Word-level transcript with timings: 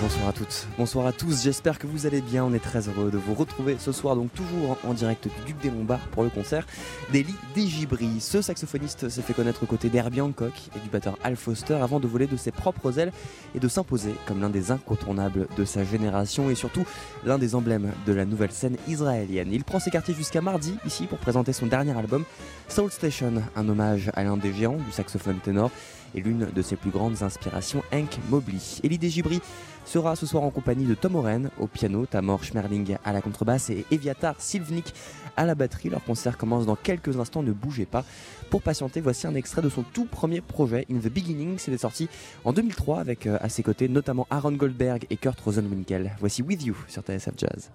Bonsoir 0.00 0.28
à 0.28 0.32
toutes, 0.32 0.68
bonsoir 0.76 1.06
à 1.06 1.12
tous, 1.12 1.42
j'espère 1.42 1.78
que 1.78 1.86
vous 1.86 2.06
allez 2.06 2.20
bien, 2.20 2.44
on 2.44 2.52
est 2.52 2.62
très 2.62 2.88
heureux 2.88 3.10
de 3.10 3.16
vous 3.18 3.34
retrouver 3.34 3.76
ce 3.80 3.90
soir 3.90 4.14
donc 4.14 4.32
toujours 4.32 4.76
en 4.86 4.92
direct 4.92 5.24
du 5.24 5.52
Duc 5.52 5.60
des 5.60 5.70
Lombards 5.70 6.06
pour 6.12 6.22
le 6.22 6.28
concert 6.28 6.66
d'Eli 7.12 7.34
Desgibri. 7.54 8.20
Ce 8.20 8.40
saxophoniste 8.40 9.08
s'est 9.08 9.22
fait 9.22 9.32
connaître 9.32 9.64
aux 9.64 9.66
côtés 9.66 9.88
d'Herbie 9.88 10.20
Hancock 10.20 10.52
et 10.76 10.78
du 10.78 10.88
batteur 10.88 11.18
Al 11.24 11.36
Foster 11.36 11.74
avant 11.74 11.98
de 11.98 12.06
voler 12.06 12.26
de 12.26 12.36
ses 12.36 12.52
propres 12.52 12.98
ailes 12.98 13.12
et 13.56 13.60
de 13.60 13.66
s'imposer 13.66 14.14
comme 14.26 14.40
l'un 14.40 14.50
des 14.50 14.70
incontournables 14.70 15.48
de 15.56 15.64
sa 15.64 15.82
génération 15.84 16.48
et 16.48 16.54
surtout 16.54 16.84
l'un 17.24 17.38
des 17.38 17.54
emblèmes 17.54 17.92
de 18.06 18.12
la 18.12 18.24
nouvelle 18.24 18.52
scène 18.52 18.76
israélienne. 18.86 19.48
Il 19.52 19.64
prend 19.64 19.80
ses 19.80 19.90
quartiers 19.90 20.14
jusqu'à 20.14 20.42
mardi 20.42 20.76
ici 20.86 21.06
pour 21.06 21.18
présenter 21.18 21.52
son 21.52 21.66
dernier 21.66 21.96
album 21.96 22.24
Soul 22.68 22.92
Station, 22.92 23.32
un 23.56 23.68
hommage 23.68 24.10
à 24.14 24.22
l'un 24.22 24.36
des 24.36 24.52
géants 24.52 24.76
du 24.76 24.92
saxophone 24.92 25.38
ténor 25.42 25.70
et 26.14 26.20
l'une 26.20 26.48
de 26.54 26.62
ses 26.62 26.76
plus 26.76 26.90
grandes 26.90 27.22
inspirations, 27.22 27.82
Hank 27.92 28.18
Mobley. 28.28 28.58
Elie 28.84 28.98
Desgibri 28.98 29.40
sera 29.84 30.16
ce 30.16 30.26
soir 30.26 30.42
en 30.42 30.50
compagnie 30.50 30.84
de 30.84 30.94
Tom 30.94 31.16
Oren 31.16 31.50
au 31.58 31.66
piano, 31.66 32.04
Tamor 32.06 32.44
Schmerling 32.44 32.96
à 33.04 33.12
la 33.12 33.22
contrebasse 33.22 33.70
et 33.70 33.86
Eviatar 33.90 34.34
Silvnik 34.38 34.92
à 35.36 35.46
la 35.46 35.54
batterie. 35.54 35.88
Leur 35.88 36.04
concert 36.04 36.36
commence 36.36 36.66
dans 36.66 36.76
quelques 36.76 37.18
instants, 37.18 37.42
ne 37.42 37.52
bougez 37.52 37.86
pas. 37.86 38.04
Pour 38.50 38.60
patienter, 38.62 39.00
voici 39.00 39.26
un 39.26 39.34
extrait 39.34 39.62
de 39.62 39.68
son 39.68 39.82
tout 39.82 40.04
premier 40.04 40.40
projet, 40.40 40.86
In 40.90 40.98
the 40.98 41.10
Beginning. 41.10 41.58
C'était 41.58 41.78
sorti 41.78 42.08
en 42.44 42.52
2003 42.52 43.00
avec 43.00 43.26
euh, 43.26 43.38
à 43.40 43.48
ses 43.48 43.62
côtés 43.62 43.88
notamment 43.88 44.26
Aaron 44.30 44.52
Goldberg 44.52 45.06
et 45.08 45.16
Kurt 45.16 45.40
Rosenwinkel. 45.40 46.14
Voici 46.20 46.42
With 46.42 46.64
You 46.64 46.76
sur 46.88 47.02
TSF 47.02 47.34
Jazz. 47.36 47.70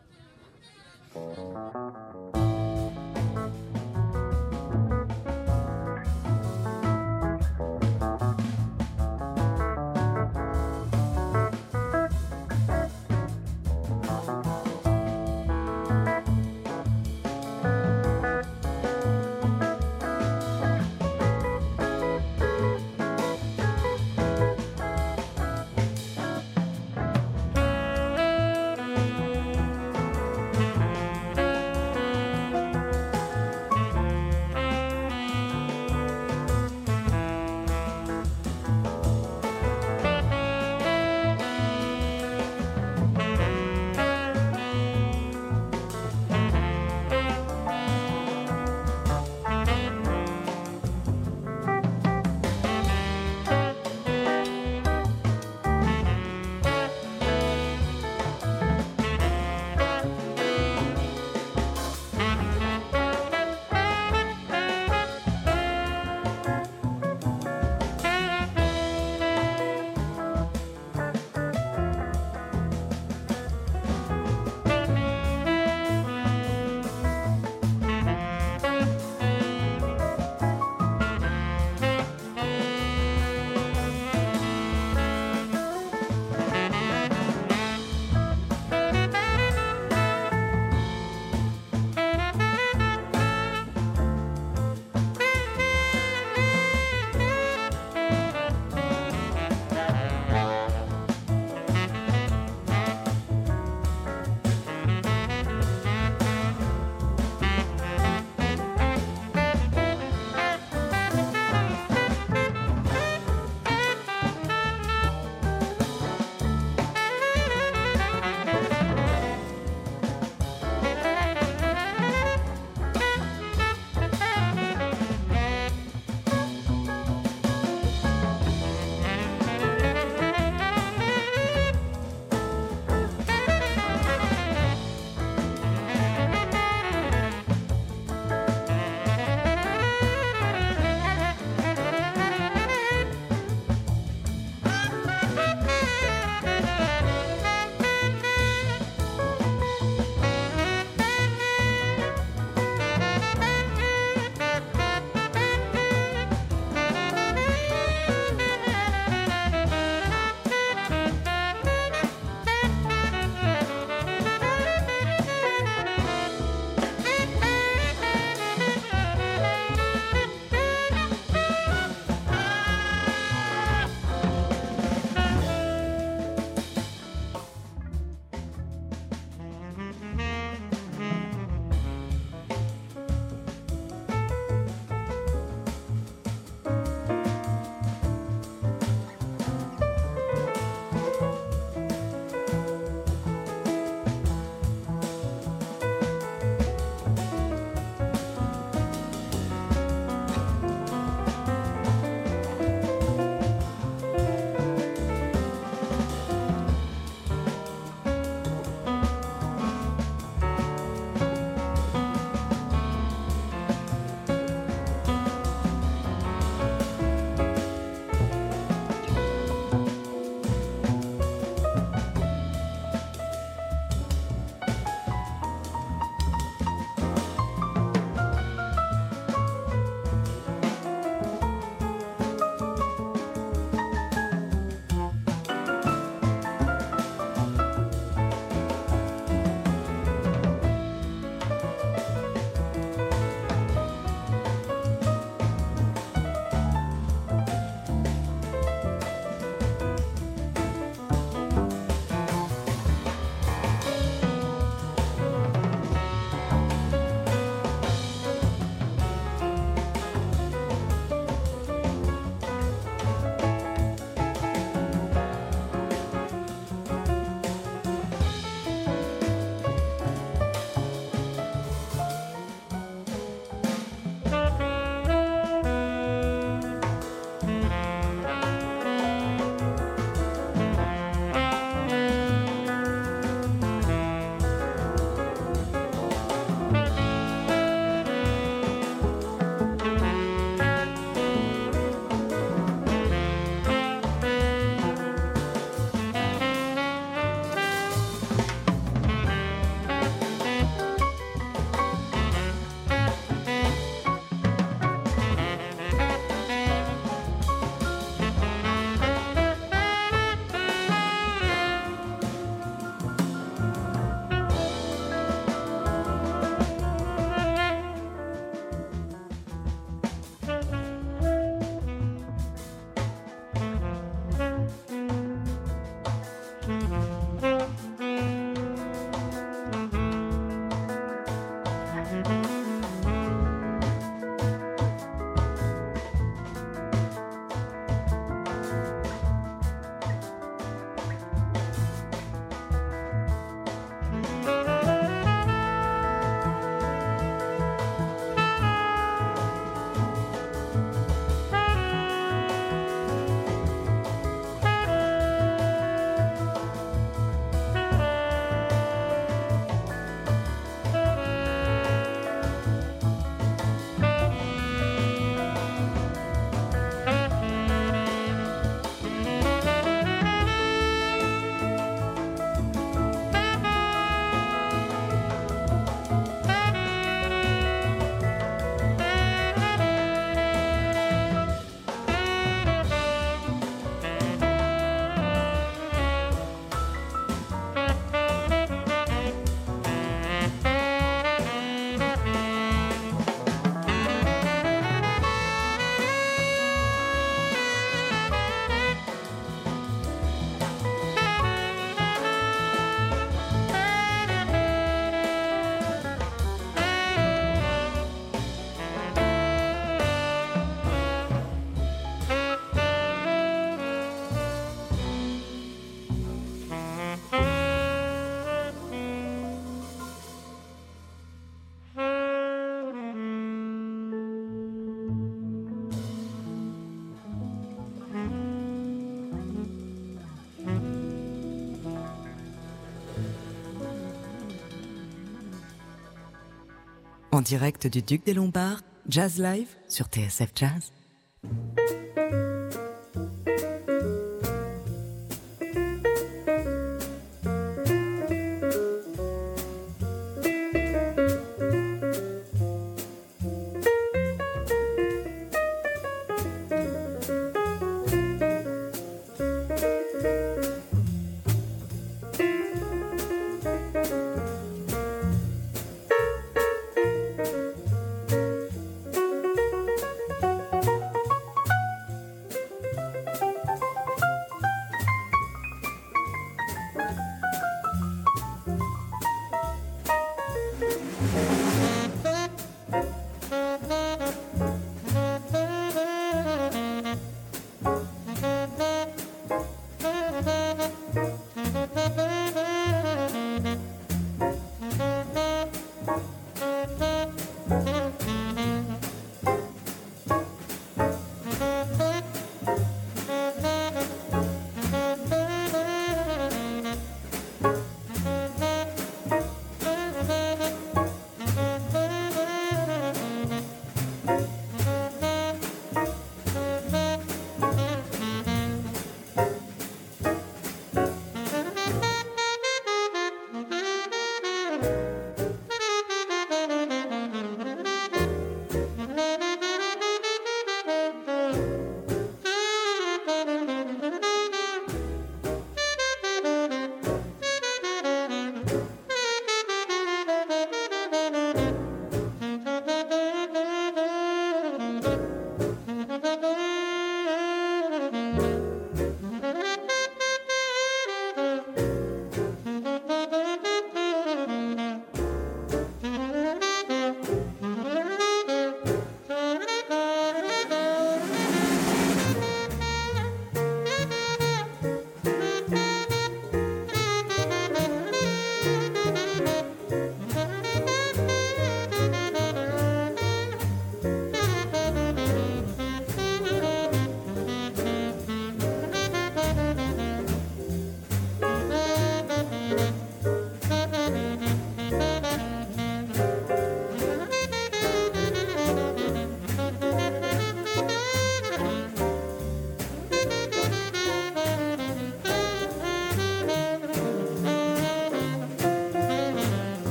Direct 437.44 437.88
du 437.88 438.02
Duc 438.02 438.26
des 438.26 438.34
Lombards, 438.34 438.82
Jazz 439.10 439.38
Live 439.38 439.76
sur 439.90 440.06
TSF 440.06 440.52
Jazz. 440.56 441.03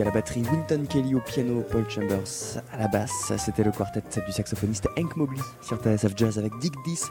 À 0.00 0.04
la 0.04 0.10
batterie, 0.10 0.42
Winton 0.50 0.86
Kelly 0.88 1.14
au 1.14 1.20
piano, 1.20 1.62
Paul 1.70 1.84
Chambers 1.90 2.62
à 2.72 2.78
la 2.78 2.88
basse. 2.88 3.32
C'était 3.36 3.62
le 3.62 3.72
quartet 3.72 4.02
du 4.24 4.32
saxophoniste 4.32 4.88
Hank 4.98 5.16
Mobley 5.16 5.42
sur 5.60 5.76
TSF 5.76 6.12
Jazz 6.16 6.38
avec 6.38 6.56
Dick 6.60 6.72
Dis, 6.86 7.02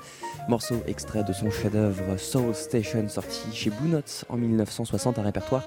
morceau 0.50 0.82
extrait 0.88 1.24
de 1.24 1.32
son 1.32 1.52
chef-d'œuvre 1.52 2.18
Soul 2.18 2.56
Station 2.56 3.08
sorti 3.08 3.54
chez 3.54 3.70
Blue 3.70 3.90
Notes 3.90 4.26
en 4.30 4.38
1960, 4.38 5.20
un 5.20 5.22
répertoire 5.22 5.64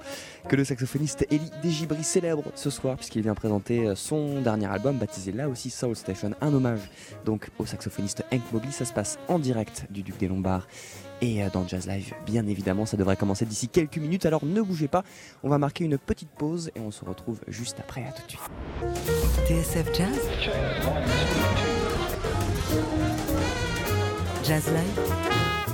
que 0.49 0.57
le 0.57 0.65
saxophoniste 0.65 1.25
Eli 1.31 1.49
Degibri 1.63 2.03
célèbre 2.03 2.43
ce 2.53 2.69
soir 2.69 2.97
puisqu'il 2.97 3.21
vient 3.21 3.33
présenter 3.33 3.93
son 3.95 4.41
dernier 4.41 4.67
album 4.67 4.97
baptisé 4.97 5.31
là 5.31 5.47
aussi 5.47 5.69
Soul 5.69 5.95
Station, 5.95 6.31
un 6.41 6.53
hommage 6.53 6.91
donc 7.23 7.49
au 7.59 7.65
saxophoniste 7.65 8.25
Hank 8.33 8.41
Mobley. 8.51 8.71
Ça 8.71 8.83
se 8.83 8.93
passe 8.93 9.19
en 9.29 9.39
direct 9.39 9.85
du 9.89 10.03
Duc 10.03 10.17
des 10.17 10.27
Lombards 10.27 10.67
et 11.21 11.43
euh, 11.43 11.49
dans 11.51 11.67
Jazz 11.67 11.87
Live, 11.87 12.13
bien 12.25 12.45
évidemment, 12.47 12.85
ça 12.85 12.97
devrait 12.97 13.15
commencer 13.15 13.45
d'ici 13.45 13.67
quelques 13.67 13.97
minutes, 13.97 14.25
alors 14.25 14.45
ne 14.45 14.61
bougez 14.61 14.87
pas, 14.87 15.03
on 15.43 15.49
va 15.49 15.57
marquer 15.57 15.85
une 15.85 15.97
petite 15.97 16.29
pause 16.29 16.71
et 16.75 16.79
on 16.79 16.91
se 16.91 17.05
retrouve 17.05 17.39
juste 17.47 17.79
après, 17.79 18.03
à 18.03 18.11
tout 18.11 18.23
de 18.25 18.31
suite. 18.31 18.41
TSF 19.47 19.93
Jazz. 19.95 20.19
Jazz 24.43 24.67
Live 24.67 25.64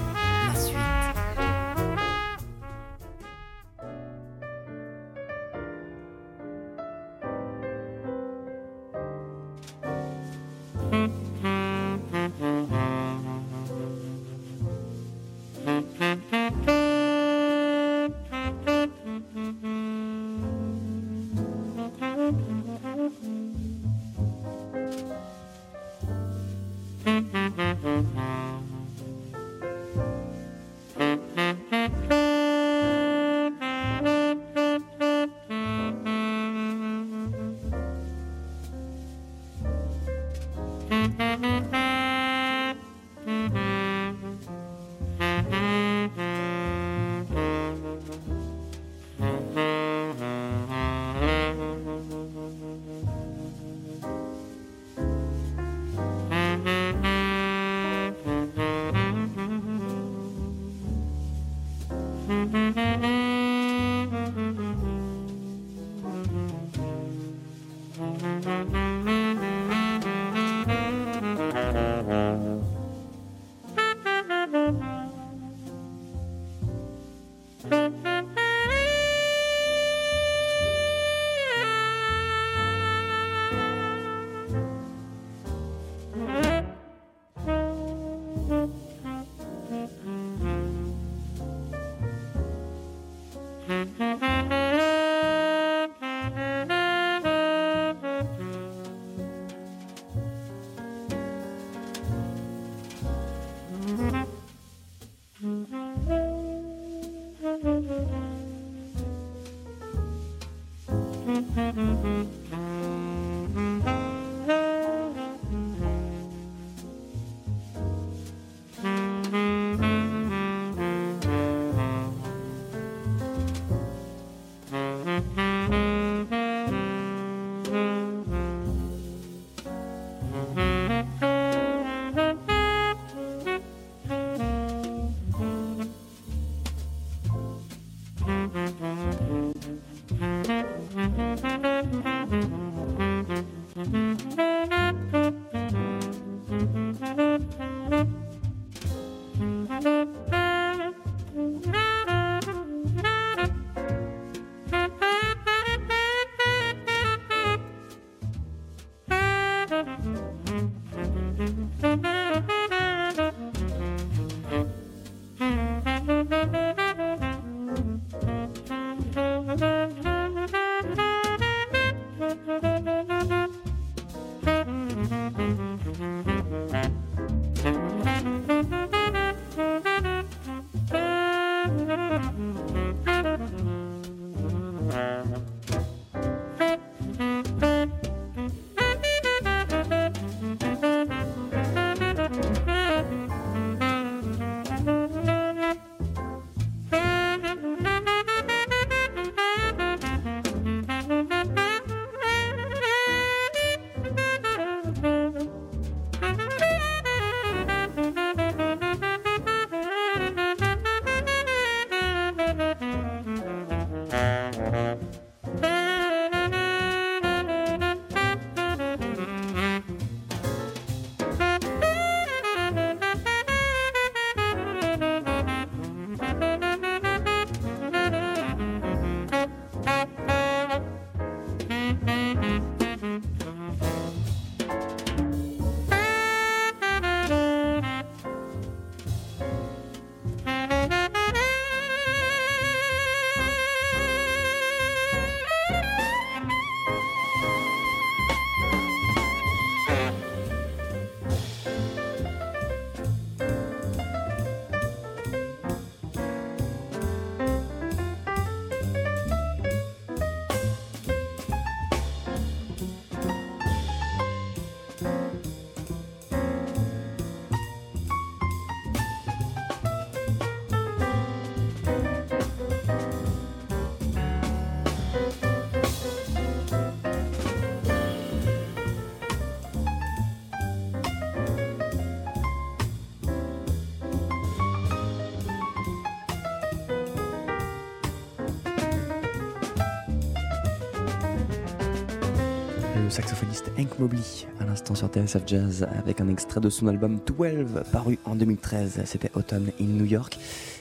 Hank 293.81 293.97
Mobley 293.97 294.21
à 294.59 294.65
l'instant 294.65 294.93
sur 294.93 295.07
TSF 295.07 295.41
Jazz 295.47 295.87
avec 295.97 296.21
un 296.21 296.29
extrait 296.29 296.59
de 296.59 296.69
son 296.69 296.85
album 296.85 297.19
12 297.25 297.81
paru 297.91 298.19
en 298.25 298.35
2013. 298.35 299.01
C'était 299.05 299.31
Autumn 299.33 299.71
in 299.81 299.85
New 299.85 300.05
York. 300.05 300.37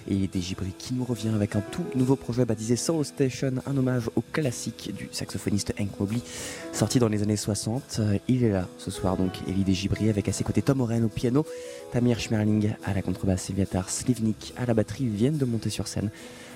Et 0.07 0.29
Dejibri 0.29 0.73
qui 0.77 0.93
nous 0.93 1.05
revient 1.05 1.31
avec 1.35 1.57
un 1.57 1.63
tout 1.63 1.85
nouveau 1.95 2.17
projet 2.17 2.45
baptisé 2.45 2.77
Soul 2.77 3.05
Station, 3.07 3.53
un 3.67 3.77
hommage 3.77 4.11
au 4.17 4.23
classique 4.33 4.93
du 4.95 5.09
saxophoniste 5.13 5.73
Hank 5.81 5.99
Mobley, 5.99 6.21
sorti 6.73 6.99
dans 6.99 7.09
les 7.09 7.23
années 7.23 7.37
60. 7.37 8.03
Il 8.29 8.45
est 8.45 8.51
là 8.51 8.69
ce 8.77 8.91
soir 8.91 9.17
donc, 9.17 9.33
Elie 9.49 9.65
Dejibri 9.65 10.11
avec 10.11 10.29
à 10.29 10.33
ses 10.33 10.45
côtés 10.45 10.61
Tom 10.61 10.83
Oren 10.83 11.05
au 11.05 11.09
piano, 11.09 11.47
Tamir 11.93 12.21
Schmerling 12.21 12.75
à 12.85 12.93
la 12.93 13.01
contrebasse, 13.01 13.45
Sylviatar 13.45 13.89
Slivnik 13.89 14.53
à 14.59 14.67
la 14.67 14.75
batterie 14.75 15.07
viennent 15.07 15.39
de 15.39 15.47
monter 15.47 15.71
sur 15.71 15.89
scène. 15.89 16.11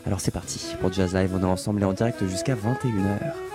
Alors 0.05 0.21
c'est 0.21 0.31
parti 0.31 0.61
pour 0.83 0.93
Jazz 0.93 1.15
Live, 1.15 1.31
on 1.35 1.41
est 1.41 1.45
ensemble 1.45 1.81
et 1.81 1.87
en 1.87 1.95
direct 1.95 2.27
jusqu'à 2.27 2.55
21h. 2.55 3.54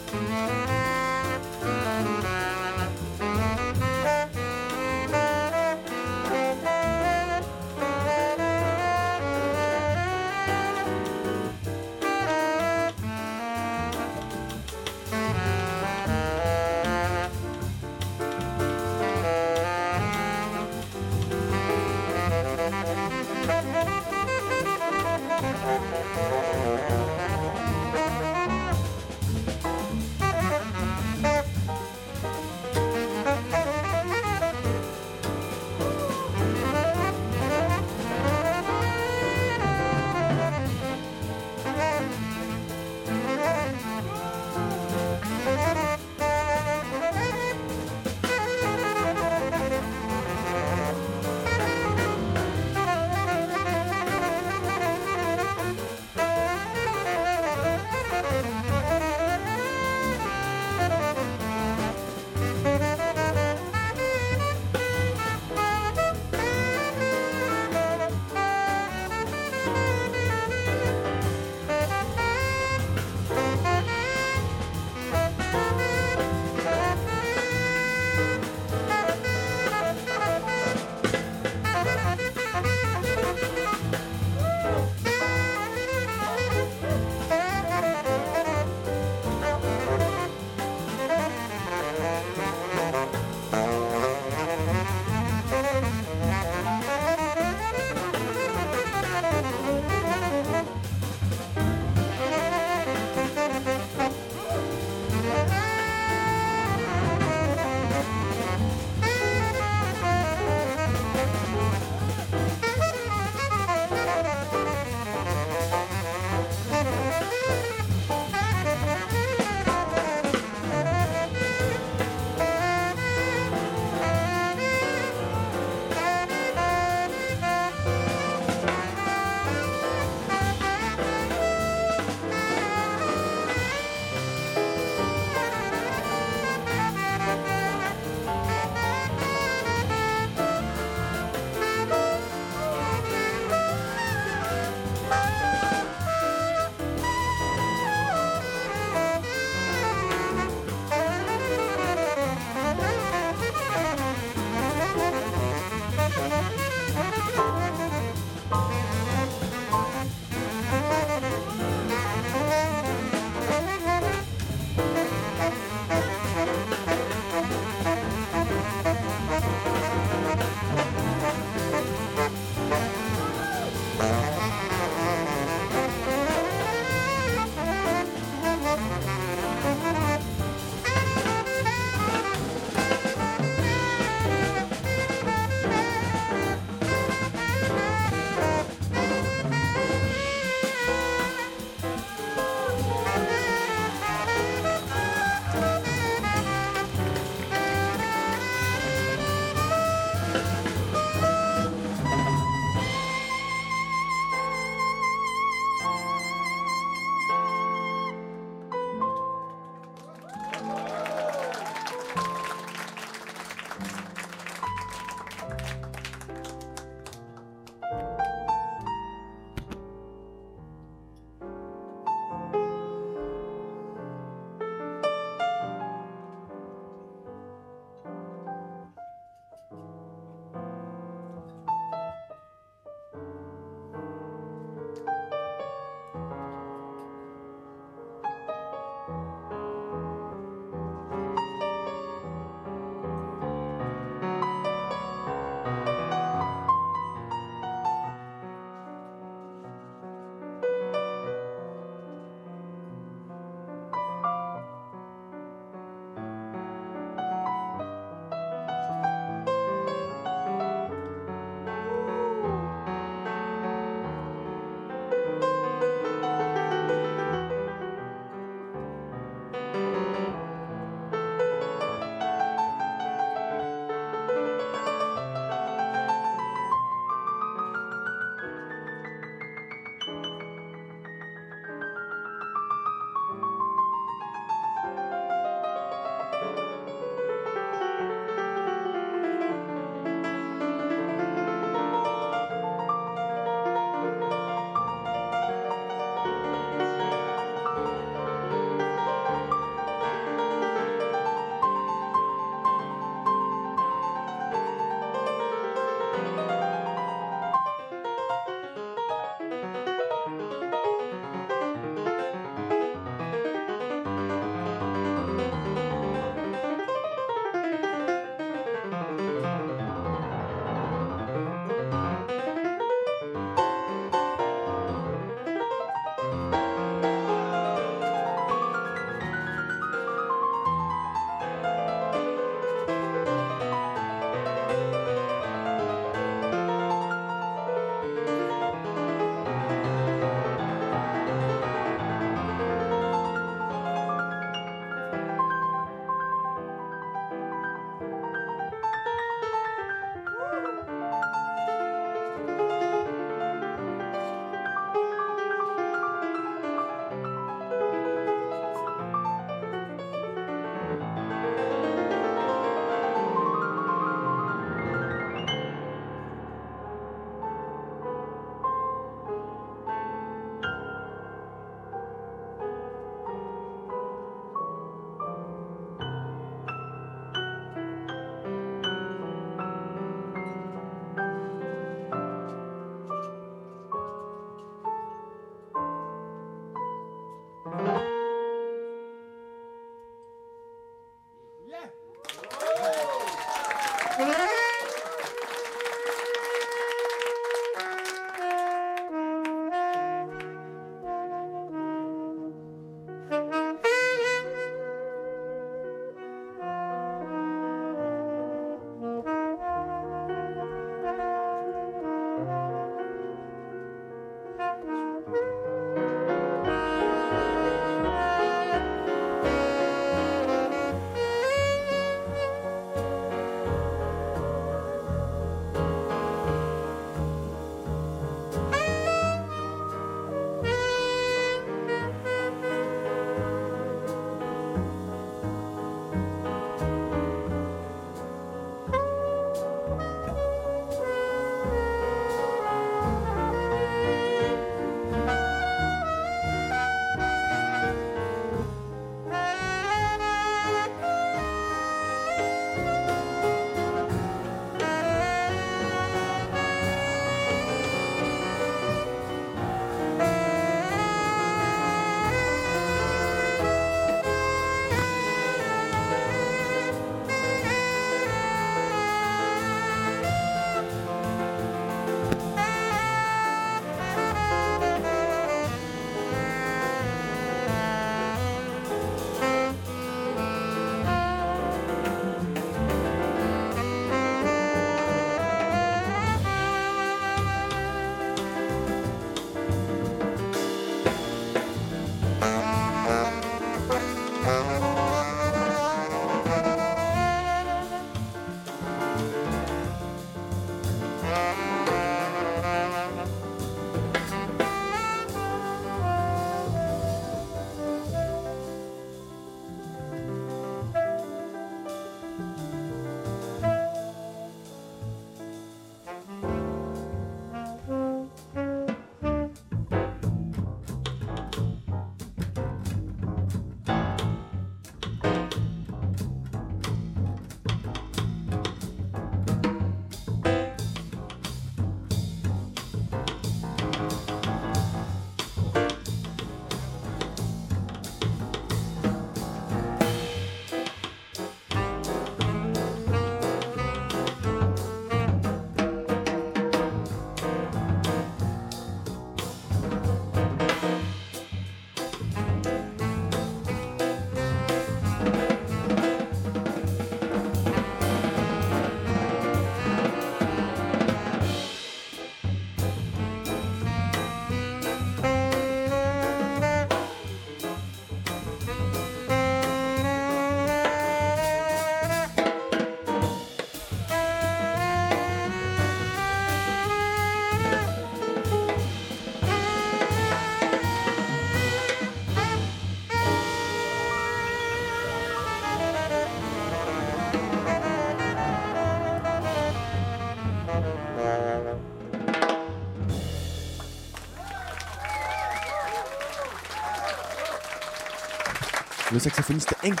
Le 599.12 599.18
saxophoniste 599.18 599.74
Hank 599.84 600.00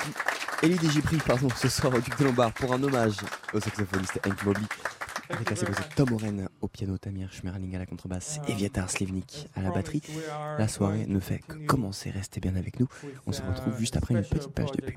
Elie 0.62 0.78
pardon, 1.26 1.48
ce 1.56 1.68
soir 1.68 1.92
au 1.94 1.98
Duc 2.00 2.16
de 2.18 2.24
Lombard 2.24 2.52
pour 2.52 2.72
un 2.72 2.82
hommage 2.82 3.16
au 3.52 3.60
saxophoniste 3.60 4.20
Hank 4.26 4.44
Mobley. 4.44 4.66
Avec 5.30 5.52
à 5.52 5.54
Tom 5.96 6.12
Oren 6.12 6.48
au 6.60 6.68
piano, 6.68 6.98
Tamir 6.98 7.32
Schmerling 7.32 7.74
à 7.76 7.78
la 7.78 7.86
contrebasse 7.86 8.40
et 8.48 8.52
Vietar 8.52 8.90
Slivnik 8.90 9.48
à 9.56 9.62
la 9.62 9.70
batterie. 9.70 10.02
La 10.58 10.68
soirée 10.68 11.06
ne 11.06 11.20
fait 11.20 11.38
que 11.38 11.54
commencer, 11.66 12.10
restez 12.10 12.40
bien 12.40 12.56
avec 12.56 12.78
nous. 12.78 12.88
On 13.26 13.32
se 13.32 13.42
retrouve 13.42 13.78
juste 13.78 13.96
après 13.96 14.14
une 14.14 14.22
petite 14.22 14.52
page 14.52 14.72
de 14.72 14.80
pub. 14.80 14.94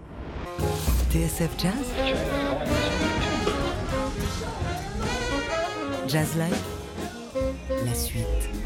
TSF 1.12 1.50
Jazz 1.58 1.74
Jazz 6.08 6.36
Live 6.36 7.86
La 7.86 7.94
suite. 7.96 8.63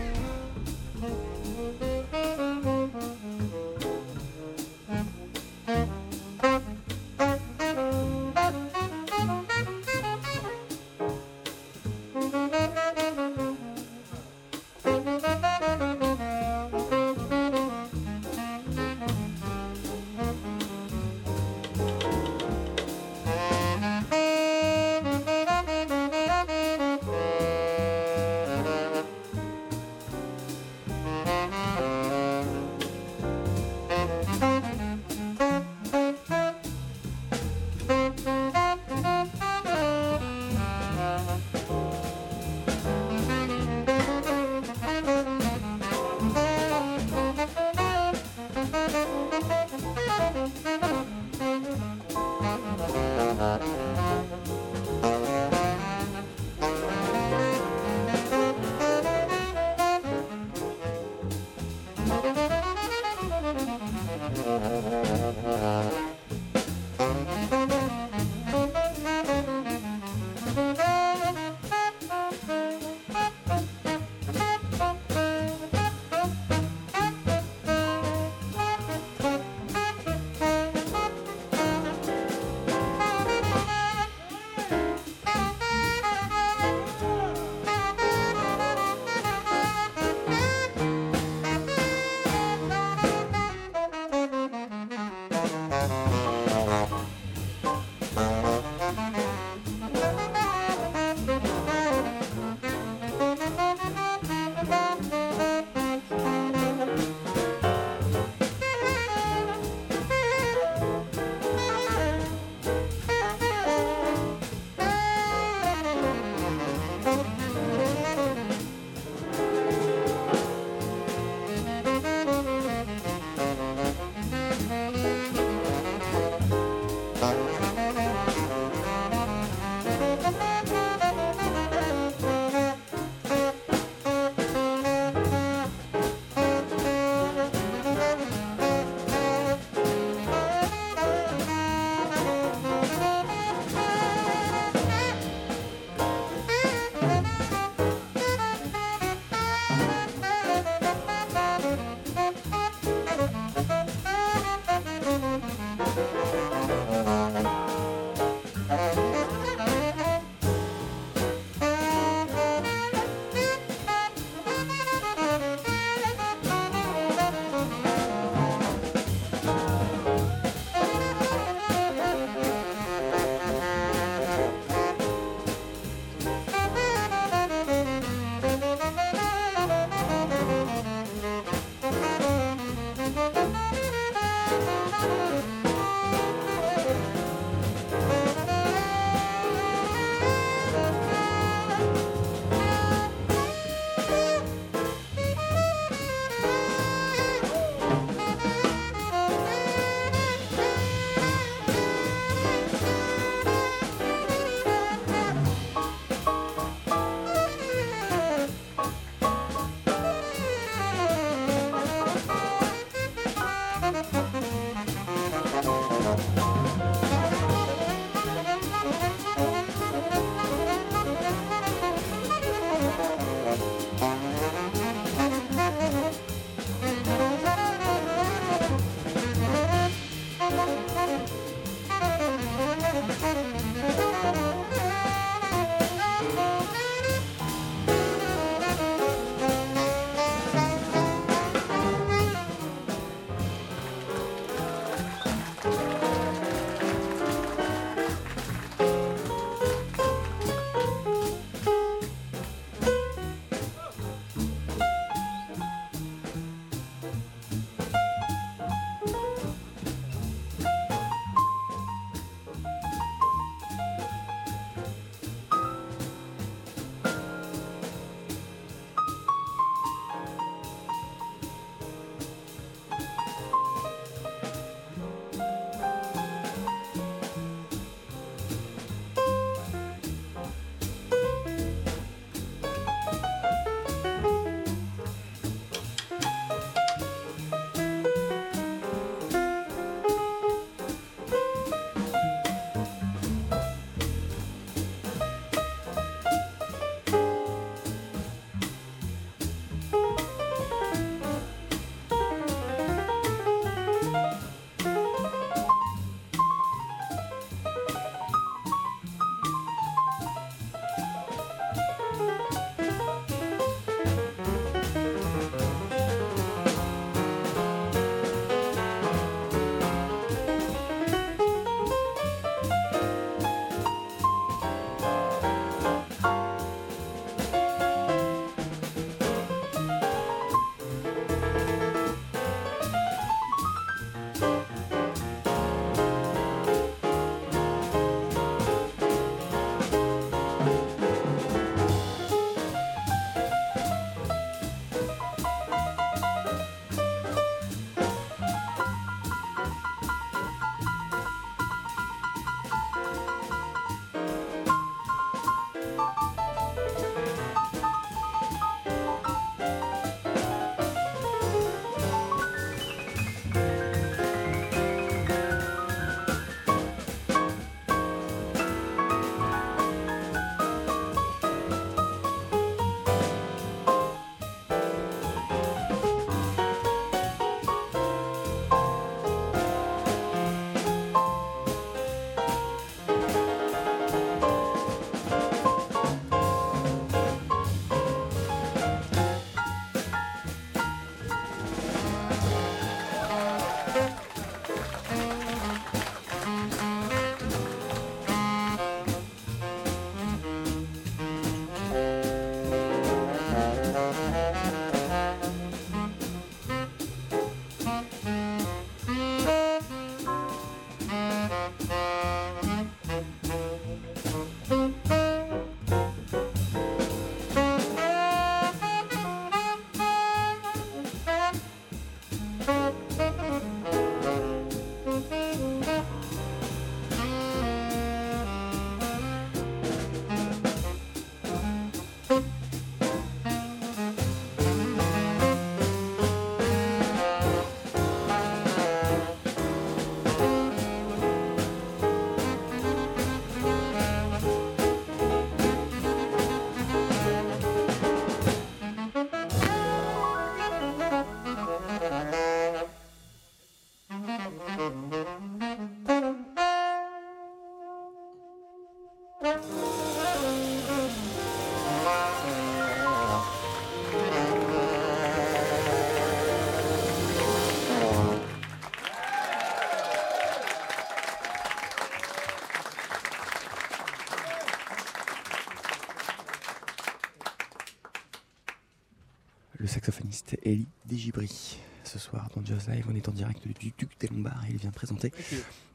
Saxophoniste 480.08 480.58
Elie 480.64 480.88
Desgibri. 481.06 481.78
Ce 482.06 482.18
soir 482.18 482.48
dans 482.56 482.64
Jazz 482.64 482.88
Live, 482.88 483.06
on 483.12 483.16
est 483.16 483.28
en 483.28 483.34
direct 483.34 483.68
du 483.68 483.92
Duc 483.98 484.10
des 484.22 484.28
Lombards 484.28 484.64
et 484.66 484.72
il 484.72 484.78
vient 484.78 484.92
présenter 484.92 485.34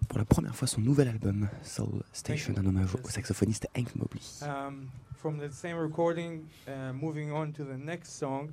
pour 0.07 0.19
la 0.19 0.27
première 0.27 0.55
fois 0.55 0.69
son 0.69 0.83
nouvel 0.83 1.09
album 1.09 1.49
Soul 1.63 2.03
Station, 2.13 2.53
un 2.59 2.67
hommage 2.67 2.95
au 3.03 3.09
saxophoniste 3.09 3.69
Hank 3.75 3.97
Mobley. 3.97 4.21
Um, 4.43 4.91
from 5.17 5.39
the 5.39 5.51
same 5.51 5.79
recording, 5.79 6.43
uh, 6.69 6.93
moving 6.93 7.33
on 7.33 7.53
to 7.53 7.65
the 7.65 7.79
next 7.79 8.19
song. 8.19 8.53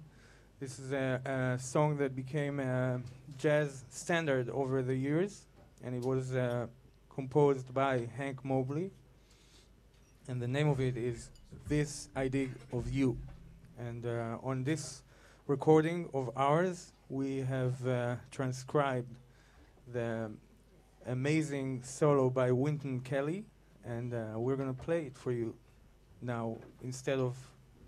This 0.62 0.80
is 0.80 0.94
a, 0.94 1.20
a 1.26 1.60
song 1.60 1.98
that 1.98 2.16
became 2.16 2.62
a 2.62 3.02
jazz 3.38 3.84
standard 3.90 4.50
over 4.52 4.82
the 4.82 4.96
years, 4.96 5.46
and 5.84 5.94
it 5.94 6.06
was 6.06 6.34
uh, 6.34 6.68
composed 7.14 7.74
by 7.74 8.08
Hank 8.18 8.46
Mobley. 8.46 8.92
And 10.30 10.42
the 10.42 10.48
name 10.48 10.70
of 10.70 10.80
it 10.80 10.96
is 10.96 11.30
This 11.68 12.08
I 12.16 12.30
Dig 12.30 12.52
of 12.72 12.90
You. 12.90 13.18
And 13.78 14.06
uh, 14.06 14.38
on 14.42 14.64
this 14.64 15.02
recording 15.50 16.08
of 16.14 16.30
ours, 16.36 16.94
we 17.10 17.40
have 17.40 17.88
uh, 17.88 18.16
transcribed 18.30 19.16
the 19.92 20.30
amazing 21.08 21.82
solo 21.82 22.30
by 22.30 22.52
Wynton 22.52 23.00
Kelly, 23.00 23.46
and 23.84 24.14
uh, 24.14 24.34
we're 24.36 24.56
going 24.56 24.72
to 24.72 24.80
play 24.84 25.08
it 25.08 25.18
for 25.18 25.32
you 25.32 25.56
now 26.22 26.56
instead 26.84 27.18
of 27.18 27.36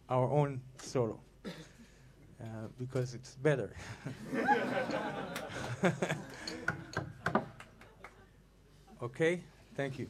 our 0.09 0.27
own 0.31 0.59
solo 0.81 1.19
uh, 1.45 2.45
because 2.79 3.13
it's 3.13 3.35
better. 3.35 3.71
Okay? 9.03 9.41
Thank 9.75 9.97
you. 9.97 10.07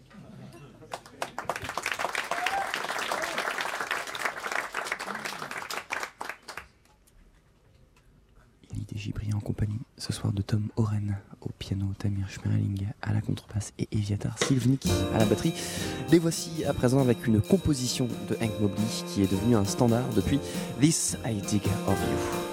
Gibri 9.01 9.33
en 9.33 9.39
compagnie 9.39 9.79
ce 9.97 10.13
soir 10.13 10.31
de 10.31 10.43
Tom 10.43 10.67
Oren 10.75 11.17
au 11.41 11.49
piano, 11.57 11.87
Tamir 11.97 12.29
Schmerling 12.29 12.85
à 13.01 13.13
la 13.13 13.21
contrebasse 13.21 13.73
et 13.79 13.87
Eviatar 13.91 14.37
Silvnik 14.37 14.87
à 15.15 15.17
la 15.17 15.25
batterie. 15.25 15.53
Les 16.11 16.19
voici 16.19 16.63
à 16.65 16.73
présent 16.73 16.99
avec 16.99 17.25
une 17.25 17.41
composition 17.41 18.07
de 18.29 18.35
Hank 18.39 18.51
Mobley 18.61 18.85
qui 19.07 19.23
est 19.23 19.31
devenue 19.31 19.55
un 19.55 19.65
standard 19.65 20.07
depuis 20.15 20.39
This 20.79 21.17
I 21.25 21.41
Dig 21.41 21.65
of 21.87 21.97
You. 21.99 22.50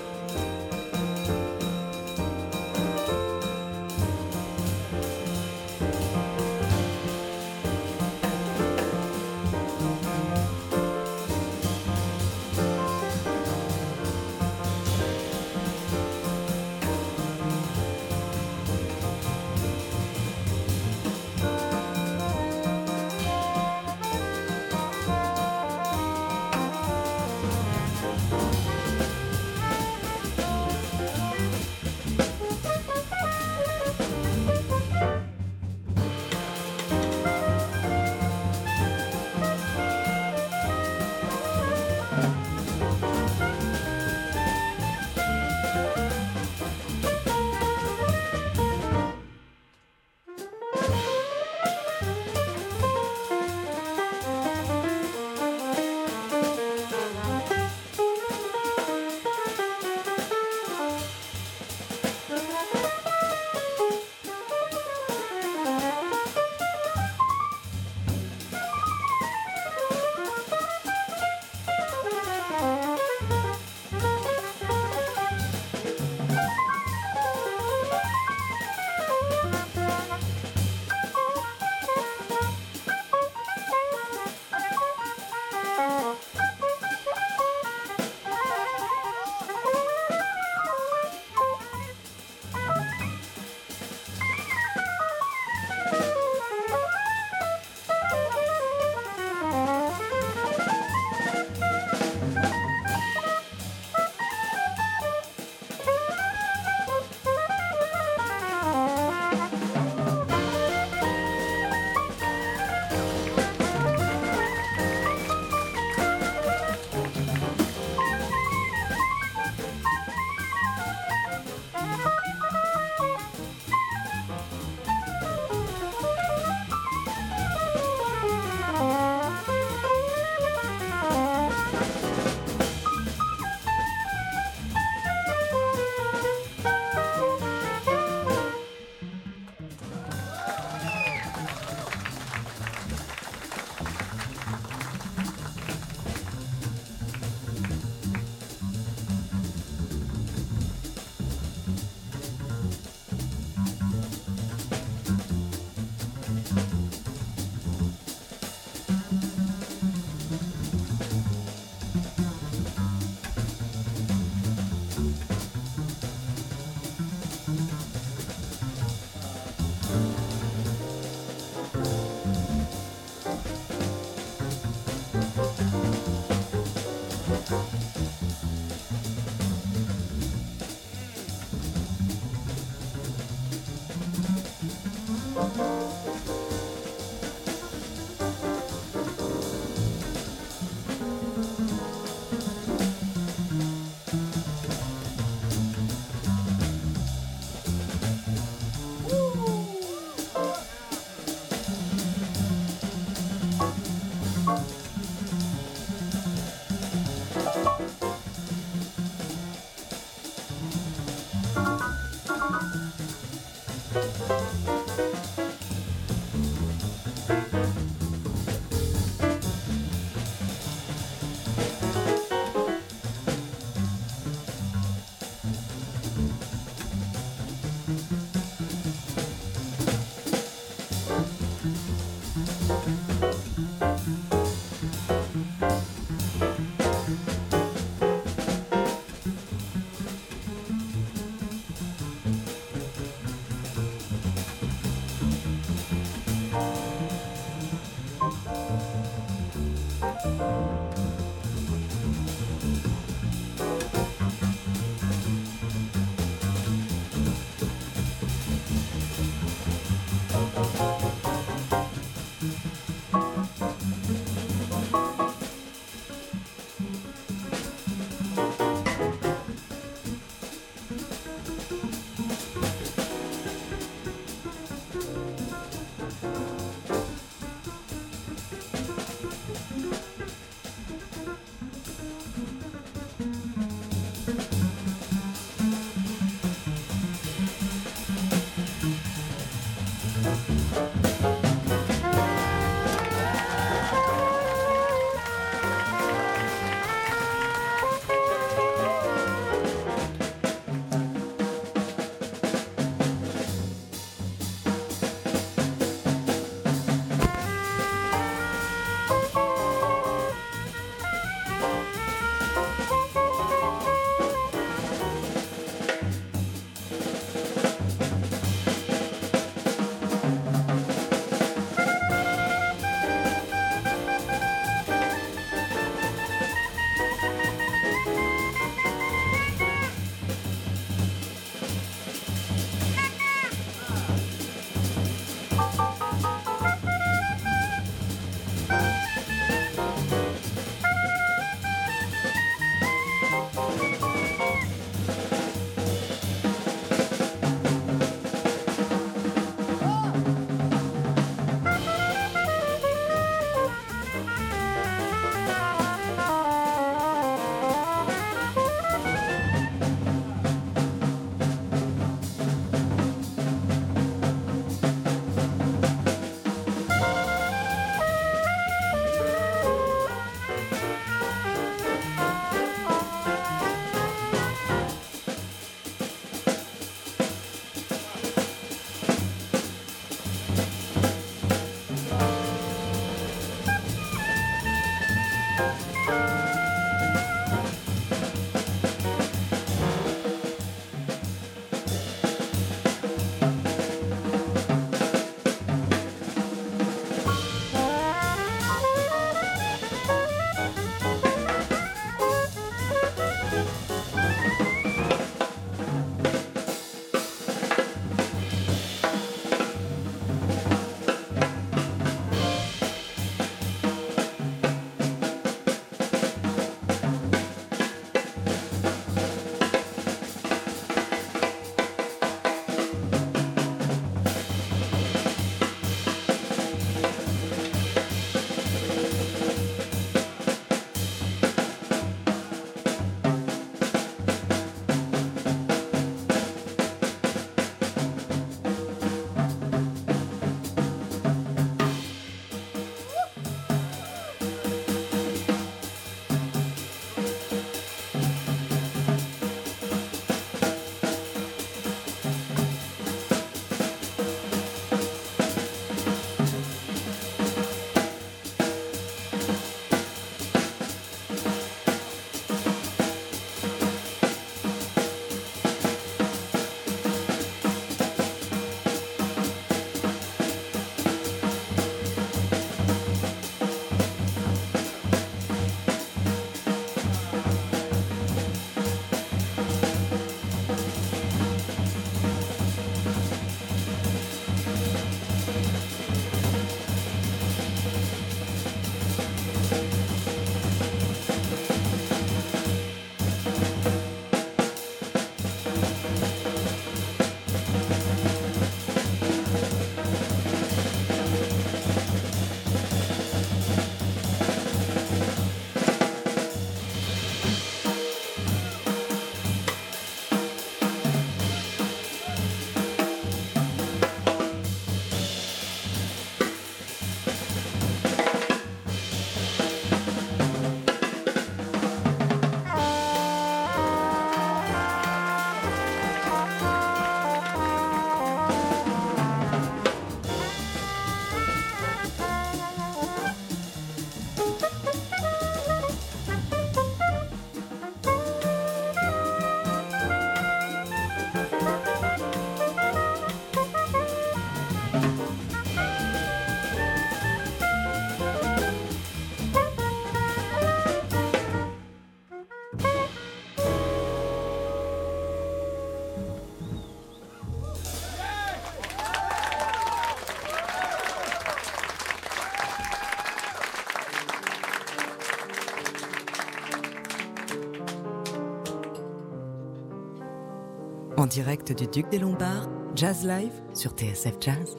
En 571.19 571.27
direct 571.27 571.73
du 571.73 571.89
Duc 571.89 572.09
des 572.11 572.21
Lombards, 572.21 572.69
Jazz 572.95 573.27
Live 573.27 573.51
sur 573.75 573.91
TSF 573.91 574.37
Jazz. 574.41 574.77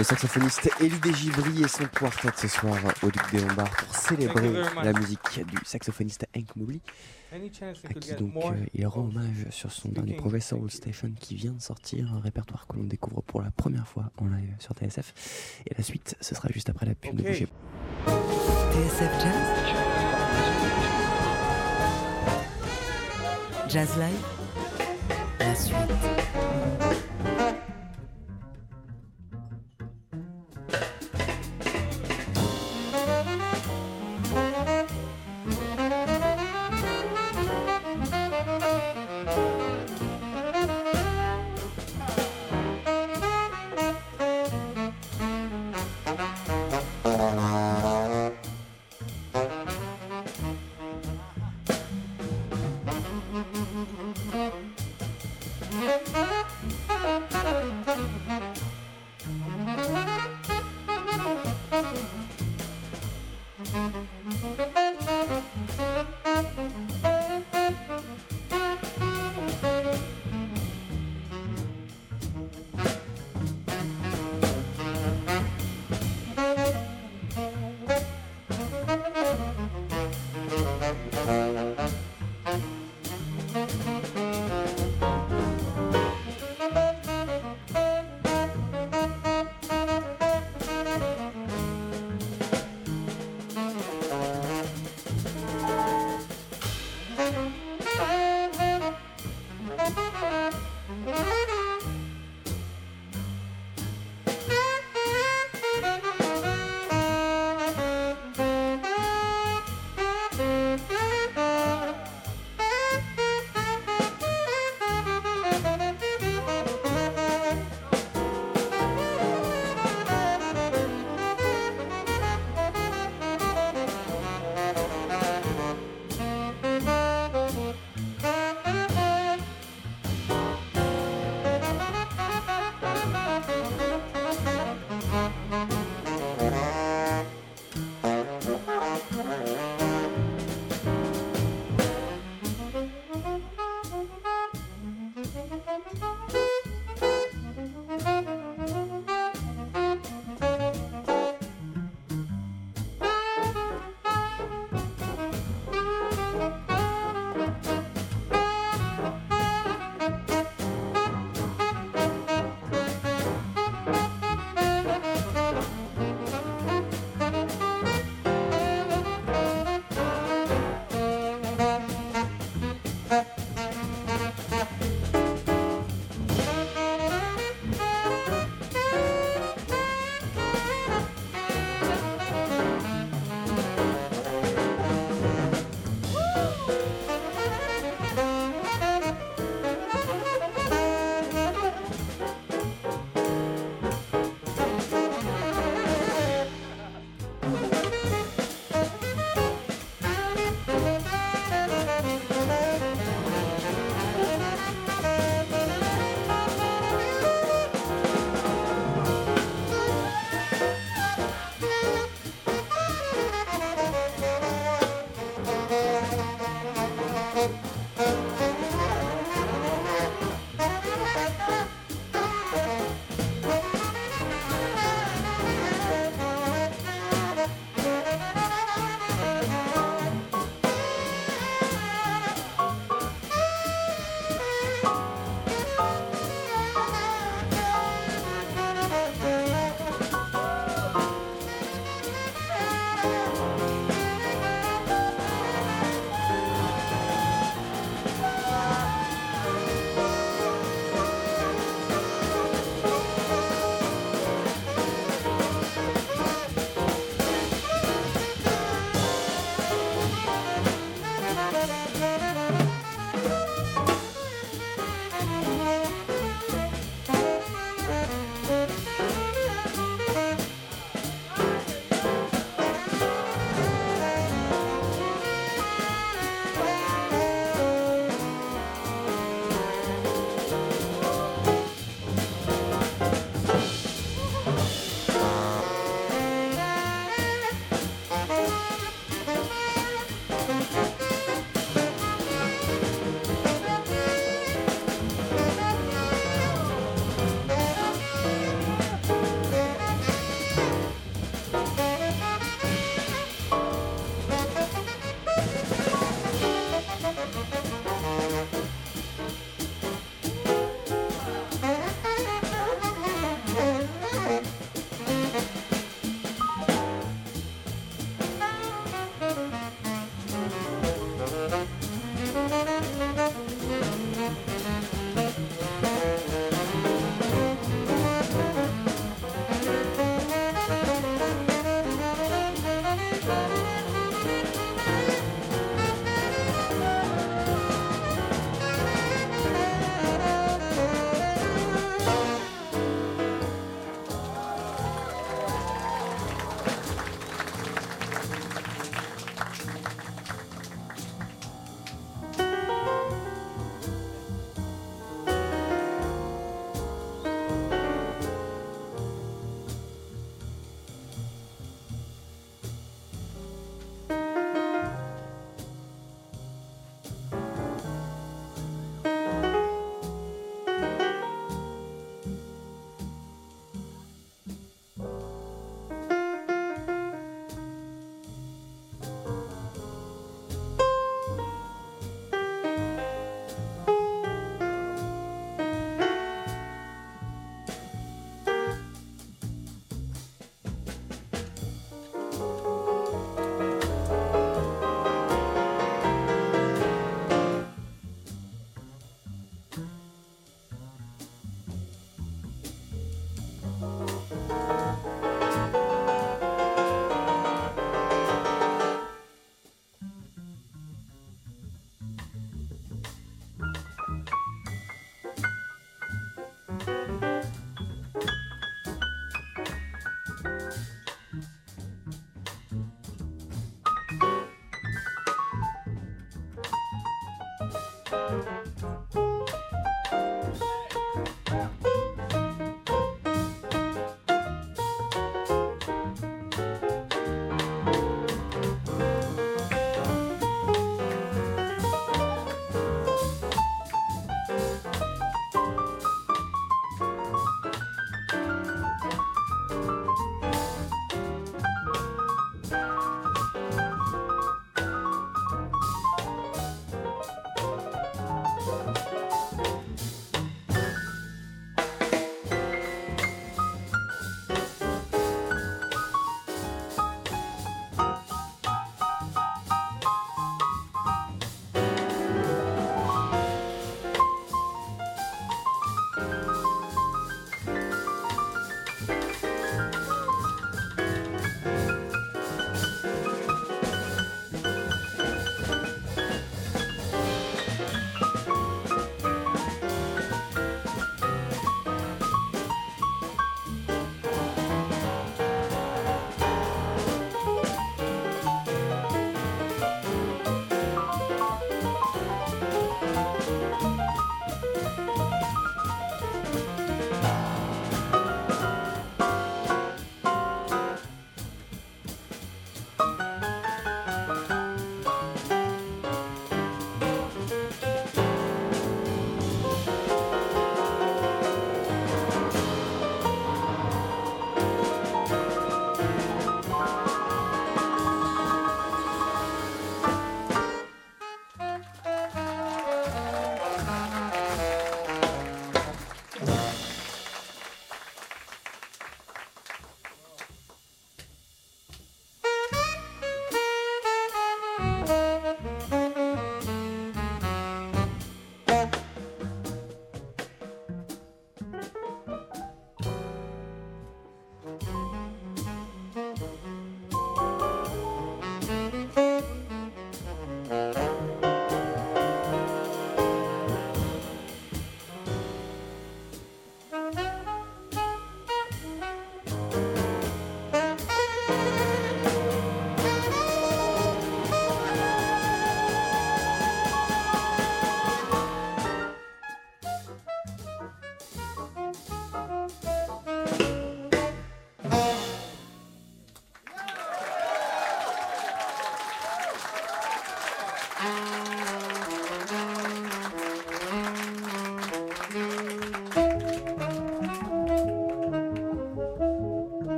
Le 0.00 0.04
saxophoniste 0.04 0.70
Elie 0.80 0.98
Desgivry 0.98 1.62
et 1.62 1.68
son 1.68 1.84
quartet 1.84 2.30
ce 2.34 2.48
soir 2.48 2.74
au 3.02 3.10
Duc 3.10 3.20
des 3.32 3.40
Lombards 3.42 3.70
pour 3.70 3.94
célébrer 3.94 4.50
la 4.82 4.94
musique 4.94 5.44
du 5.46 5.58
saxophoniste 5.62 6.26
Hank 6.34 6.56
Mobley, 6.56 6.80
à 7.30 7.36
qui 8.00 8.14
donc 8.14 8.32
euh, 8.34 8.64
il 8.72 8.86
rend 8.86 9.02
hommage 9.02 9.50
sur 9.50 9.70
son 9.70 9.90
dernier 9.90 10.14
projet 10.14 10.40
Soul. 10.40 10.70
Station 10.70 11.12
qui 11.20 11.34
vient 11.34 11.52
de 11.52 11.60
sortir, 11.60 12.14
un 12.14 12.20
répertoire 12.20 12.66
que 12.66 12.78
l'on 12.78 12.84
découvre 12.84 13.20
pour 13.20 13.42
la 13.42 13.50
première 13.50 13.86
fois 13.86 14.10
en 14.16 14.24
live 14.28 14.54
sur 14.58 14.72
TSF. 14.72 15.60
Et 15.66 15.74
la 15.76 15.84
suite, 15.84 16.16
ce 16.18 16.34
sera 16.34 16.48
juste 16.50 16.70
après 16.70 16.86
la 16.86 16.94
pub. 16.94 17.22
Pas. 17.22 17.34
TSF 17.34 19.12
Jazz 23.68 23.86
Jazz 23.86 23.98
Live 23.98 24.24
La 25.40 25.54
suite. 25.54 25.76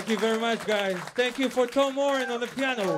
Thank 0.00 0.12
you 0.12 0.28
very 0.28 0.40
much, 0.40 0.66
guys. 0.66 0.96
Thank 1.14 1.38
you 1.38 1.50
for 1.50 1.66
Tom 1.66 1.94
Warren 1.94 2.30
on 2.30 2.40
the 2.40 2.46
piano. 2.46 2.96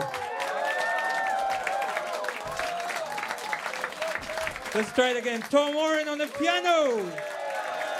Let's 4.72 4.92
try 4.92 5.10
it 5.10 5.16
again. 5.16 5.40
Tom 5.42 5.74
Warren 5.74 6.06
on 6.06 6.18
the 6.18 6.28
piano. 6.28 7.04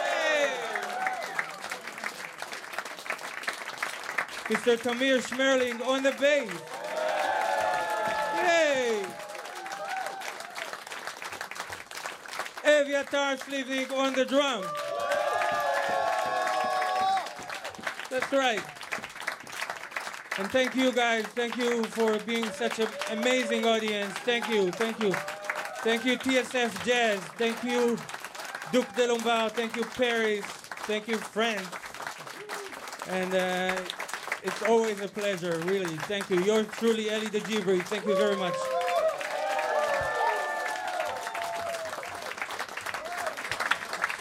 Hey. 0.07 0.51
Mr. 4.45 4.77
Tamir 4.79 5.21
Schmerling 5.21 5.85
on 5.85 6.05
the 6.05 6.13
bass. 6.13 6.53
Yay! 8.39 9.05
Eviatar 12.63 13.37
Slivnik 13.41 13.91
on 13.91 14.13
the 14.13 14.25
drum. 14.25 14.65
That's 18.09 18.33
right. 18.33 18.72
And 20.43 20.51
thank 20.51 20.75
you 20.75 20.91
guys. 20.91 21.25
Thank 21.37 21.57
you 21.57 21.85
for 21.85 22.19
being 22.27 22.51
such 22.51 22.81
an 22.81 22.89
amazing 23.13 23.65
audience. 23.65 24.13
Thank 24.27 24.49
you. 24.49 24.73
Thank 24.73 25.01
you. 25.01 25.13
Thank 25.87 26.05
you, 26.05 26.19
TSF 26.19 26.85
Jazz. 26.85 27.21
Thank 27.39 27.63
you, 27.63 27.97
Duke 28.73 28.93
de 28.97 29.07
Lombard. 29.07 29.53
Thank 29.53 29.77
you, 29.77 29.85
Paris. 29.85 30.45
Thank 30.91 31.07
you, 31.07 31.17
friends. 31.17 31.63
And 33.09 33.33
uh, 33.37 33.81
it's 34.43 34.61
always 34.65 35.01
a 35.01 35.07
pleasure, 35.07 35.63
really. 35.65 35.97
Thank 36.11 36.29
you. 36.29 36.43
You're 36.43 36.65
truly 36.65 37.09
Ellie 37.09 37.31
de 37.31 37.39
Gibri. 37.39 37.81
Thank 37.85 38.05
you 38.05 38.17
very 38.17 38.35
much. 38.35 38.57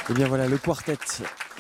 Et 0.08 0.14
bien 0.14 0.28
voilà 0.28 0.46
le 0.46 0.60
quartet 0.60 1.00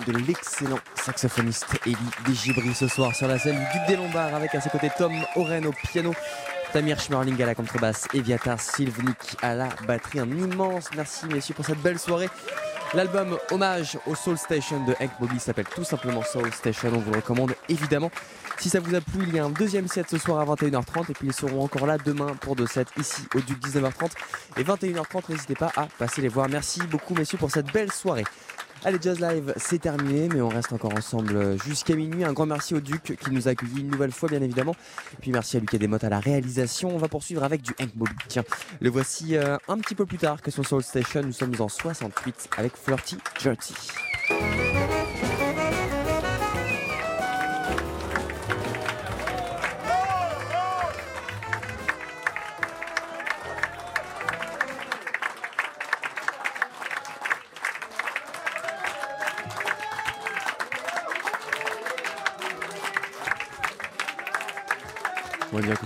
de 0.05 0.17
l'excellent 0.17 0.79
saxophoniste 0.95 1.65
Elie 1.85 1.97
Desgibri 2.25 2.73
ce 2.73 2.87
soir 2.87 3.15
sur 3.15 3.27
la 3.27 3.37
scène 3.37 3.57
du 3.57 3.79
Duc 3.79 3.87
des 3.87 3.95
Lombards 3.95 4.33
avec 4.33 4.53
à 4.55 4.61
ses 4.61 4.69
côtés 4.69 4.89
Tom 4.97 5.13
Oren 5.35 5.65
au 5.65 5.71
piano, 5.71 6.13
Tamir 6.73 6.99
Schmerling 6.99 7.41
à 7.41 7.45
la 7.45 7.55
contrebasse, 7.55 8.07
Eviatar 8.13 8.59
Silvnik 8.59 9.37
à 9.41 9.53
la 9.53 9.69
batterie. 9.87 10.19
Un 10.19 10.29
immense 10.29 10.89
merci 10.95 11.25
messieurs 11.27 11.53
pour 11.53 11.65
cette 11.65 11.81
belle 11.81 11.99
soirée. 11.99 12.29
L'album 12.93 13.37
hommage 13.51 13.97
au 14.05 14.15
Soul 14.15 14.37
Station 14.37 14.83
de 14.85 14.93
Hank 14.99 15.11
Mobley 15.19 15.39
s'appelle 15.39 15.67
tout 15.73 15.83
simplement 15.83 16.23
Soul 16.23 16.51
Station. 16.53 16.91
On 16.93 16.99
vous 16.99 17.11
le 17.11 17.17
recommande 17.17 17.53
évidemment. 17.69 18.11
Si 18.59 18.69
ça 18.69 18.79
vous 18.79 18.93
a 18.93 19.01
plu, 19.01 19.23
il 19.27 19.35
y 19.35 19.39
a 19.39 19.45
un 19.45 19.49
deuxième 19.49 19.87
set 19.87 20.07
ce 20.09 20.17
soir 20.17 20.39
à 20.39 20.55
21h30 20.55 21.11
et 21.11 21.13
puis 21.13 21.27
ils 21.27 21.33
seront 21.33 21.63
encore 21.63 21.87
là 21.87 21.97
demain 21.97 22.35
pour 22.41 22.55
deux 22.55 22.67
sets 22.67 22.85
ici 22.99 23.23
au 23.33 23.39
Duc 23.39 23.59
19h30 23.63 24.11
et 24.57 24.63
21h30. 24.63 25.29
N'hésitez 25.29 25.55
pas 25.55 25.71
à 25.75 25.87
passer 25.97 26.21
les 26.21 26.27
voir. 26.27 26.47
Merci 26.49 26.81
beaucoup 26.89 27.15
messieurs 27.15 27.37
pour 27.37 27.49
cette 27.49 27.71
belle 27.71 27.91
soirée. 27.91 28.25
Allez, 28.83 28.97
Jazz 28.99 29.19
Live, 29.19 29.53
c'est 29.57 29.79
terminé, 29.79 30.27
mais 30.33 30.41
on 30.41 30.49
reste 30.49 30.73
encore 30.73 30.93
ensemble 30.95 31.55
jusqu'à 31.63 31.95
minuit. 31.95 32.23
Un 32.23 32.33
grand 32.33 32.47
merci 32.47 32.73
au 32.73 32.79
Duc 32.79 33.15
qui 33.23 33.29
nous 33.29 33.47
a 33.47 33.51
accueillis 33.51 33.81
une 33.81 33.91
nouvelle 33.91 34.11
fois, 34.11 34.27
bien 34.27 34.41
évidemment. 34.41 34.75
Puis 35.21 35.29
merci 35.29 35.57
à 35.57 35.59
Lucas 35.59 35.77
Desmottes 35.77 36.03
à 36.03 36.09
la 36.09 36.19
réalisation. 36.19 36.89
On 36.89 36.97
va 36.97 37.07
poursuivre 37.07 37.43
avec 37.43 37.61
du 37.61 37.73
Hank 37.79 37.89
Mobley. 37.95 38.15
Tiens, 38.27 38.43
le 38.79 38.89
voici 38.89 39.37
euh, 39.37 39.57
un 39.67 39.77
petit 39.77 39.93
peu 39.93 40.07
plus 40.07 40.17
tard 40.17 40.41
que 40.41 40.49
son 40.49 40.63
Soul 40.63 40.81
Station. 40.81 41.21
Nous 41.21 41.31
sommes 41.31 41.53
en 41.59 41.69
68 41.69 42.49
avec 42.57 42.75
Flirty 42.75 43.17
Jerty. 43.39 43.75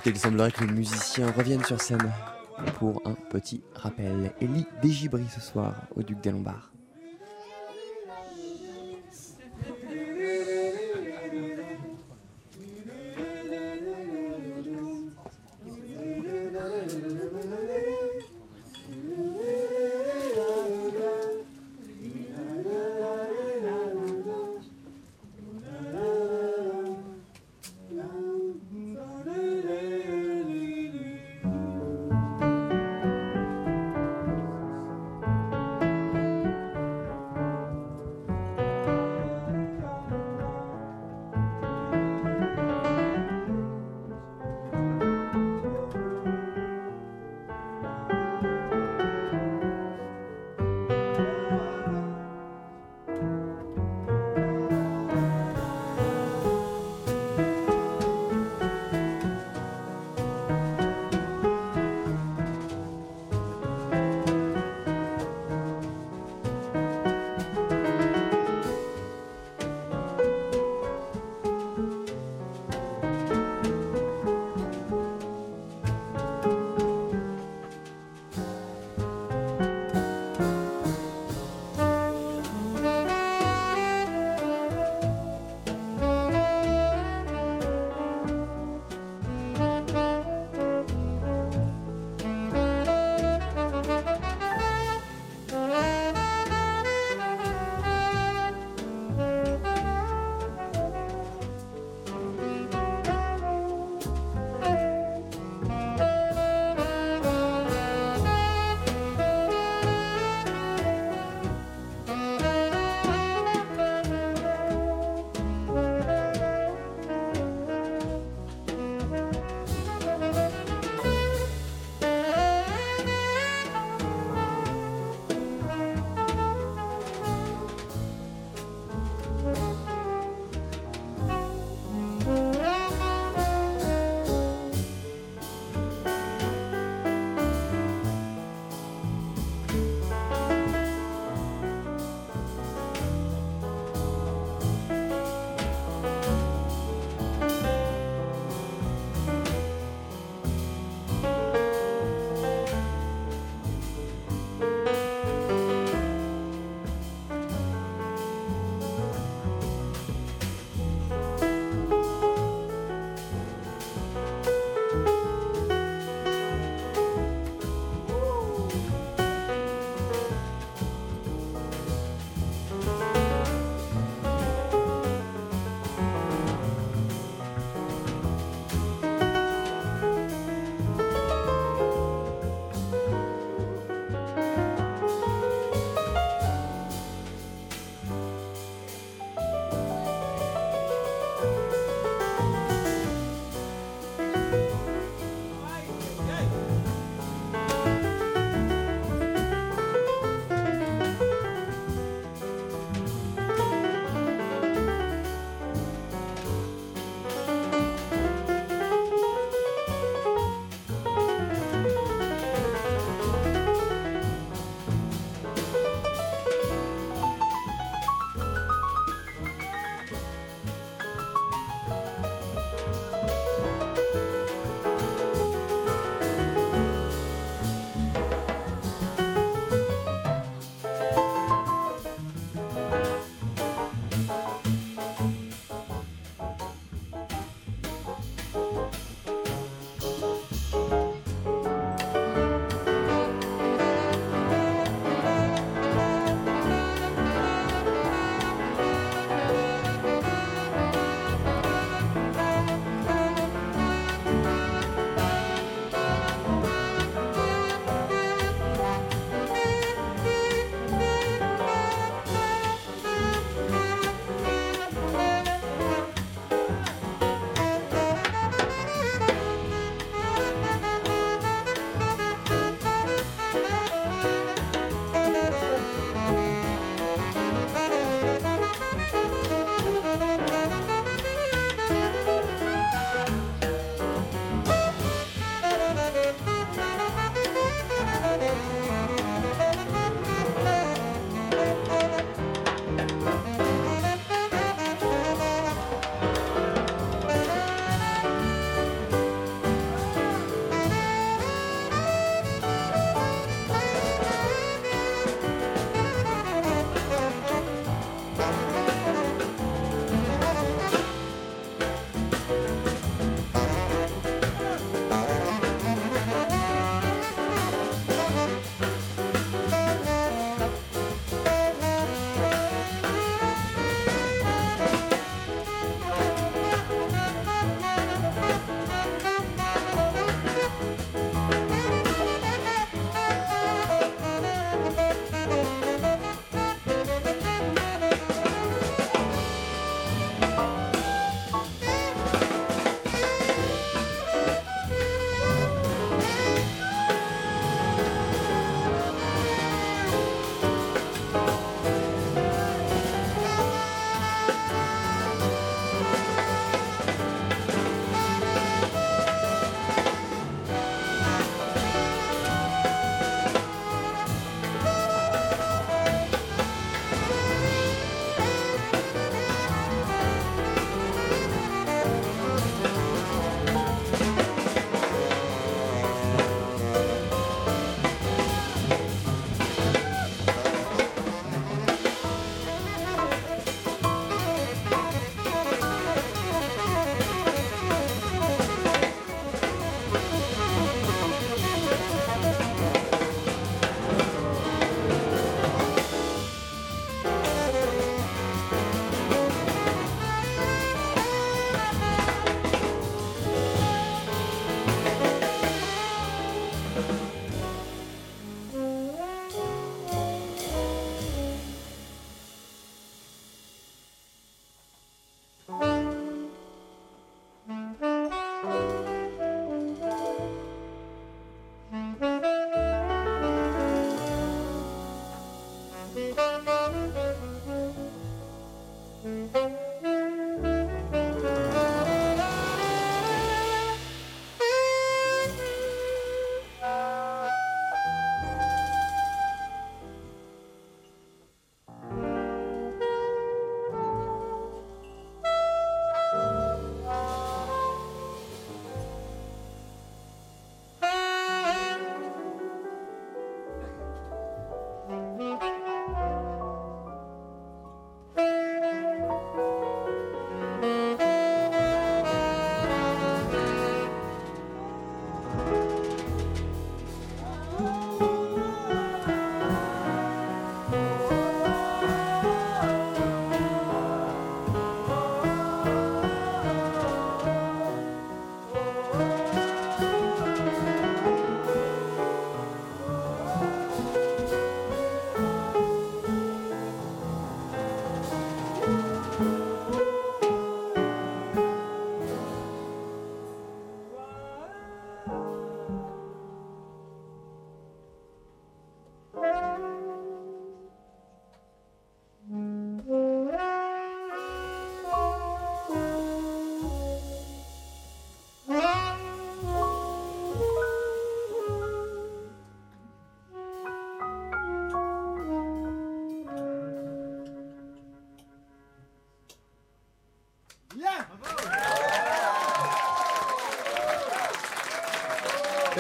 Il 0.06 0.18
semblerait 0.18 0.52
que 0.52 0.64
les 0.64 0.72
musiciens 0.72 1.32
reviennent 1.32 1.64
sur 1.64 1.82
scène 1.82 2.12
pour 2.78 3.02
un 3.06 3.16
petit 3.30 3.64
rappel. 3.74 4.32
Elie 4.42 4.66
Desgibri 4.82 5.26
ce 5.34 5.42
soir 5.42 5.74
au 5.96 6.04
Duc 6.04 6.22
des 6.22 6.32
Lombards. 6.32 6.75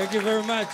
Thank 0.05 0.13
you 0.13 0.21
very 0.21 0.43
much. 0.43 0.67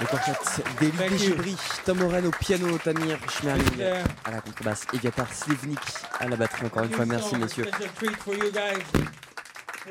Le 0.00 0.06
quartet 0.06 0.32
d'Eli. 0.80 1.10
Dégibri, 1.10 1.56
Tom 1.84 2.00
Oren 2.00 2.24
au 2.24 2.30
piano, 2.30 2.78
Tamir 2.78 3.18
Schmerling 3.28 3.82
à 4.24 4.30
la 4.30 4.40
contrebasse, 4.40 4.86
Eviatar 4.94 5.30
Slivnik 5.30 5.78
à 6.18 6.28
la 6.28 6.36
batterie. 6.36 6.64
Encore 6.64 6.84
une 6.84 6.92
fois, 6.92 7.04
merci 7.04 7.36
messieurs 7.36 7.66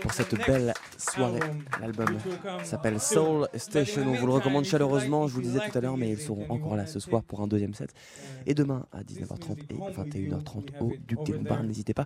pour 0.01 0.13
cette 0.13 0.35
belle 0.47 0.73
soirée. 0.97 1.39
L'album 1.79 2.17
s'appelle 2.63 2.99
Soul 2.99 3.47
Station. 3.55 4.03
On 4.07 4.13
vous 4.15 4.25
le 4.25 4.33
recommande 4.33 4.65
chaleureusement. 4.65 5.27
Je 5.27 5.33
vous 5.33 5.41
le 5.41 5.45
disais 5.45 5.59
tout 5.59 5.77
à 5.77 5.81
l'heure, 5.81 5.97
mais 5.97 6.09
ils 6.09 6.19
seront 6.19 6.45
encore 6.49 6.75
là 6.75 6.87
ce 6.87 6.99
soir 6.99 7.21
pour 7.21 7.41
un 7.41 7.47
deuxième 7.47 7.73
set. 7.75 7.93
Et 8.45 8.53
demain 8.53 8.86
à 8.91 9.03
19h30 9.03 9.57
et 9.70 9.76
21h30 9.76 10.80
au 10.82 10.91
Duc 11.07 11.24
des 11.26 11.34
Lombards. 11.34 11.64
N'hésitez 11.64 11.94
pas 11.94 12.06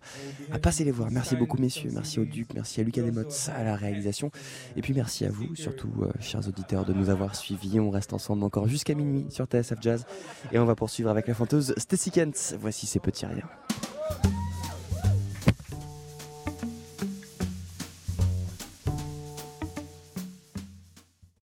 à 0.52 0.60
passer 0.60 0.84
les 0.84 0.92
voir. 0.92 1.10
Merci 1.12 1.36
beaucoup, 1.36 1.58
messieurs. 1.58 1.90
Merci 1.94 2.20
au 2.20 2.26
Duc. 2.26 2.54
Merci 2.54 2.82
à 2.82 2.84
Lucas 2.84 3.02
Desmottes 3.02 3.50
à 3.56 3.64
la 3.64 3.76
réalisation. 3.76 4.32
Et 4.76 4.82
puis 4.82 4.94
merci 4.94 5.26
à 5.26 5.30
vous, 5.30 5.56
surtout, 5.56 5.92
euh, 6.02 6.12
chers 6.20 6.48
auditeurs, 6.48 6.86
de 6.86 6.94
nous 6.94 7.10
avoir 7.10 7.36
suivis. 7.36 7.80
On 7.80 7.90
reste 7.90 8.14
ensemble 8.14 8.44
encore 8.44 8.68
jusqu'à 8.68 8.96
minuit 8.96 9.26
sur 9.30 9.46
TSF 9.46 9.80
Jazz. 9.82 10.06
Et 10.52 10.60
on 10.60 10.66
va 10.66 10.76
poursuivre 10.76 11.10
avec 11.10 11.28
la 11.28 11.34
fanteuse 11.34 11.74
Stacy 11.78 12.12
Kent. 12.12 12.56
Voici 12.60 12.86
ces 12.86 13.00
petits 13.00 13.26
riens. 13.26 13.50